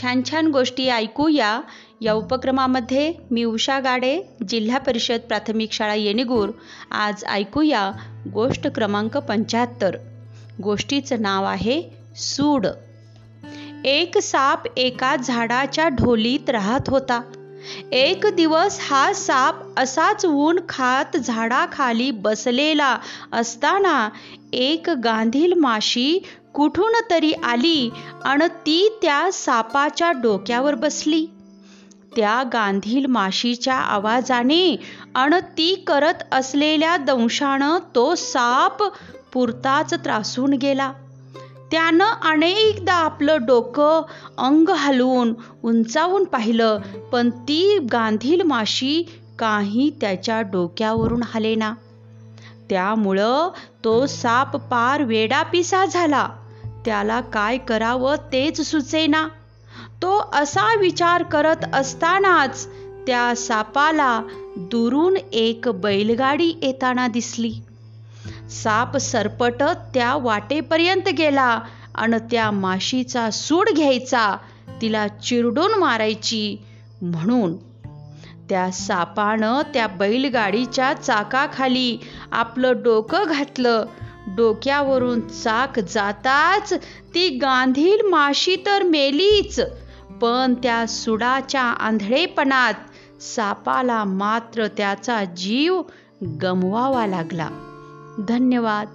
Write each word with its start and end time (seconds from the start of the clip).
छान 0.00 0.22
छान 0.30 0.46
गोष्टी 0.46 0.88
ऐकूया. 0.88 1.60
या 2.00 2.12
उपक्रमामध्ये 2.12 3.12
मी 3.30 3.44
उषा 3.44 3.80
गाडे 3.80 4.22
जिल्हा 4.48 4.78
परिषद 4.78 5.20
प्राथमिक 5.20 5.72
शाळा 5.72 5.94
येणेगूर. 5.94 6.48
आज 6.90 7.24
ऐकूया 7.24 7.92
गोष्ट 8.32 8.66
क्रमांक 8.66 9.16
पंच्याहत्तर. 9.16 9.96
गोष्टीचं 10.62 11.22
नाव 11.22 11.44
आहे 11.44 11.82
सूड. 12.16 12.66
एक 13.84 14.18
साप 14.18 14.78
एका 14.78 15.16
झाडाच्या 15.16 15.88
ढोलीत 15.88 16.50
राहत 16.50 16.88
होता. 16.88 17.22
एक 17.92 18.26
दिवस 18.26 18.78
हा 18.82 19.12
साप 19.12 19.54
असाच 19.76 20.26
ऊन 20.26 20.58
खात 20.68 21.16
झाडाखाली 21.16 22.10
बसलेला 22.10 22.96
असताना 23.32 24.08
एक 24.52 24.90
गांधील 24.90 25.52
माशी 25.52 26.18
कुठून 26.54 26.92
तरी 27.10 27.32
आली 27.32 27.90
आणि 28.24 28.48
ती 28.48 28.98
त्या 29.02 29.32
सापाच्या 29.32 30.12
डोक्यावर 30.12 30.74
बसली. 30.74 31.26
त्या 32.16 32.42
गांधील 32.52 33.06
माशीच्या 33.06 33.74
आवाजाने 33.74 34.76
आणि 35.14 35.40
ती 35.40 35.74
करत 35.74 36.22
असलेल्या 36.32 36.96
दंशानं 36.96 37.78
तो 37.94 38.14
साप 38.14 38.82
पुरताच 39.32 39.94
त्रासून 39.94 40.52
गेला. 40.52 40.92
त्यानं 41.70 42.04
अनेकदा 42.04 42.94
आपलं 42.94 43.36
डोकं 43.46 44.02
अंग 44.38 44.68
हलवून 44.68 45.34
उंचावून 45.64 46.24
पाहिलं 46.24 46.78
पण 47.12 47.30
ती 47.30 47.78
गांधील 47.92 48.42
माशी 48.42 49.02
काही 49.38 49.90
त्याच्या 50.00 50.40
डोक्यावरून 50.40 51.22
हलेना. 51.34 51.74
त्यामुळं 52.70 53.48
तो 53.84 54.06
साप 54.06 54.56
पार 54.56 55.02
वेडापिसा 55.02 55.84
झाला. 55.84 56.28
त्याला 56.84 57.20
काय 57.20 57.58
करावं 57.58 58.16
तेच 58.16 58.60
सुचेना. 58.60 59.28
तो 60.02 60.30
असा 60.32 60.76
विचार 60.76 61.22
करत 61.22 61.56
असतानाच 61.72 62.66
त्या 63.06 63.36
सापाला 63.36 64.22
दुरून 64.56 65.16
एक 65.32 65.68
बैलगाडी 65.68 66.54
येताना 66.62 67.08
दिसली. 67.08 67.52
साप 68.50 68.96
सरपटत 68.96 69.76
त्या 69.94 70.14
वाटेपर्यंत 70.14 71.08
गेला 71.18 71.60
आणि 71.94 72.16
त्या 72.30 72.50
माशीचा 72.50 73.30
सूड 73.30 73.68
घ्यायचा 73.76 74.36
तिला 74.82 75.08
चिरडून 75.08 75.78
मारायची 75.78 76.56
म्हणून. 77.02 77.56
त्या 78.48 78.70
सापानं 78.70 79.62
त्या 79.74 79.86
बैलगाडीच्या 79.86 80.92
चाकाखाली 80.92 81.98
आपलं 82.32 82.82
डोकं 82.82 83.24
घातलं. 83.28 83.84
डोक्यावरून 84.26 85.20
चाक 85.20 85.78
जाताच 85.78 86.72
ती 87.14 87.28
गांधील 87.28 88.08
माशी 88.08 88.56
तर 88.56 88.82
मेलीच 88.82 89.60
पण 90.20 90.54
त्या 90.54 90.86
सुडाच्या 90.86 91.62
आंधळेपणात 91.62 92.74
सापाला 93.22 94.04
मात्र 94.04 94.66
त्याचा 94.66 95.24
जीव 95.24 95.82
गमवावा 96.42 97.06
लागला. 97.06 97.48
धन्यवाद. 98.28 98.88